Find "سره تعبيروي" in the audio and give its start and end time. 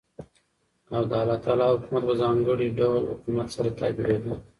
3.55-4.33